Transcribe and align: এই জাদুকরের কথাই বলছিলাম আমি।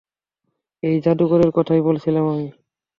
এই 0.83 0.95
জাদুকরের 0.99 1.51
কথাই 1.51 1.81
বলছিলাম 1.81 2.25
আমি। 2.27 2.47